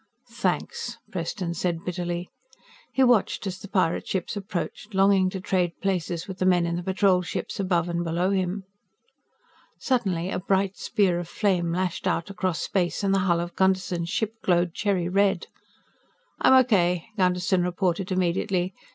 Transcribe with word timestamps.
"Thanks," 0.31 0.97
Preston 1.11 1.53
said 1.53 1.85
bitterly. 1.85 2.27
He 2.91 3.03
watched 3.03 3.45
as 3.45 3.59
the 3.59 3.67
pirate 3.67 4.07
ships 4.07 4.35
approached, 4.35 4.95
longing 4.95 5.29
to 5.29 5.39
trade 5.39 5.79
places 5.79 6.27
with 6.27 6.39
the 6.39 6.45
men 6.47 6.65
in 6.65 6.75
the 6.75 6.81
Patrol 6.81 7.21
ships 7.21 7.59
above 7.59 7.87
and 7.87 8.03
below 8.03 8.31
him. 8.31 8.63
Suddenly 9.77 10.31
a 10.31 10.39
bright 10.39 10.75
spear 10.75 11.19
of 11.19 11.27
flame 11.27 11.71
lashed 11.71 12.07
out 12.07 12.31
across 12.31 12.59
space 12.63 13.03
and 13.03 13.13
the 13.13 13.19
hull 13.29 13.39
of 13.39 13.55
Gunderson's 13.55 14.09
ship 14.09 14.33
glowed 14.41 14.73
cherry 14.73 15.07
red. 15.07 15.45
"I'm 16.39 16.53
okay," 16.65 17.05
Gunderson 17.19 17.61
reported 17.61 18.11
immediately. 18.11 18.73